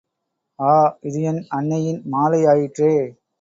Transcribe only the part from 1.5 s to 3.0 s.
அன்னையின் மாலை ஆயிற்றே!...